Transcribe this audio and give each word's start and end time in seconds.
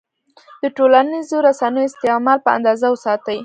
د 0.61 0.63
ټولنیزو 0.77 1.37
رسنیو 1.47 1.87
استعمال 1.89 2.37
په 2.45 2.49
اندازه 2.57 2.87
وساتئ. 2.89 3.37